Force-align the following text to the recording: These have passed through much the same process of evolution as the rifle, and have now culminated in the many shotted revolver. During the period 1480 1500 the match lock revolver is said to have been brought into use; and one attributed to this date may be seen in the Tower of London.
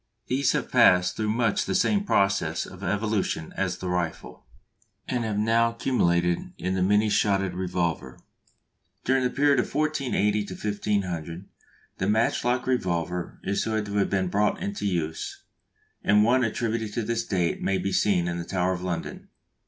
These 0.25 0.53
have 0.53 0.71
passed 0.71 1.15
through 1.15 1.29
much 1.29 1.65
the 1.65 1.75
same 1.75 2.03
process 2.05 2.65
of 2.65 2.81
evolution 2.81 3.53
as 3.55 3.77
the 3.77 3.87
rifle, 3.87 4.47
and 5.07 5.23
have 5.23 5.37
now 5.37 5.73
culminated 5.73 6.53
in 6.57 6.73
the 6.73 6.81
many 6.81 7.07
shotted 7.07 7.53
revolver. 7.53 8.17
During 9.05 9.23
the 9.23 9.29
period 9.29 9.59
1480 9.59 10.39
1500 10.55 11.45
the 11.99 12.09
match 12.09 12.43
lock 12.43 12.65
revolver 12.65 13.39
is 13.43 13.61
said 13.61 13.85
to 13.85 13.97
have 13.97 14.09
been 14.09 14.29
brought 14.29 14.59
into 14.59 14.87
use; 14.87 15.43
and 16.03 16.23
one 16.23 16.43
attributed 16.43 16.93
to 16.95 17.03
this 17.03 17.23
date 17.23 17.61
may 17.61 17.77
be 17.77 17.91
seen 17.91 18.27
in 18.27 18.39
the 18.39 18.43
Tower 18.43 18.73
of 18.73 18.81
London. 18.81 19.27